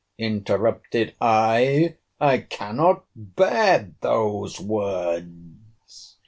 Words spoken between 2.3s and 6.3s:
cannot bear those words!